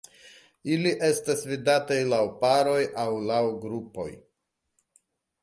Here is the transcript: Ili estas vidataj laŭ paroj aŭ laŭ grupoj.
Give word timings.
Ili 0.75 0.93
estas 1.07 1.43
vidataj 1.49 1.99
laŭ 2.13 2.23
paroj 2.41 2.81
aŭ 3.05 3.07
laŭ 3.29 3.43
grupoj. 3.67 4.09